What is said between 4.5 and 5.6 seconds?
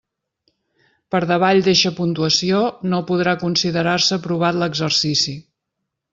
l'exercici.